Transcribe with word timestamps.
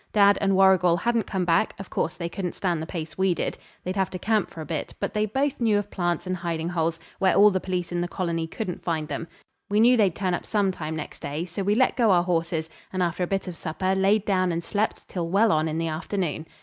Dad 0.13 0.39
and 0.41 0.55
Warrigal 0.55 0.97
hadn't 0.97 1.27
come 1.27 1.45
back; 1.45 1.75
of 1.77 1.91
course 1.91 2.15
they 2.15 2.27
couldn't 2.27 2.55
stand 2.55 2.81
the 2.81 2.87
pace 2.87 3.19
we 3.19 3.35
did. 3.35 3.55
They'd 3.83 3.95
have 3.97 4.09
to 4.09 4.17
camp 4.17 4.49
for 4.49 4.59
a 4.59 4.65
bit, 4.65 4.95
but 4.99 5.13
they 5.13 5.27
both 5.27 5.61
knew 5.61 5.77
of 5.77 5.91
plants 5.91 6.25
and 6.25 6.37
hiding 6.37 6.69
holes, 6.69 6.99
where 7.19 7.35
all 7.35 7.51
the 7.51 7.59
police 7.59 7.91
in 7.91 8.01
the 8.01 8.07
colony 8.07 8.47
couldn't 8.47 8.81
find 8.83 9.07
them. 9.09 9.27
We 9.69 9.79
knew 9.79 9.97
they'd 9.97 10.15
turn 10.15 10.33
up 10.33 10.47
some 10.47 10.71
time 10.71 10.95
next 10.95 11.19
day. 11.21 11.45
So 11.45 11.61
we 11.61 11.75
let 11.75 11.95
go 11.95 12.09
our 12.09 12.23
horses, 12.23 12.67
and 12.91 13.03
after 13.03 13.21
a 13.21 13.27
bit 13.27 13.47
of 13.47 13.55
supper 13.55 13.93
laid 13.93 14.25
down 14.25 14.51
and 14.51 14.63
slept 14.63 15.07
till 15.07 15.29
well 15.29 15.51
on 15.51 15.67
in 15.67 15.77
the 15.77 15.89
afternoon. 15.89 16.47